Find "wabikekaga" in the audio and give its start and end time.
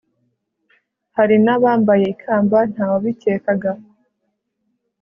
2.91-3.71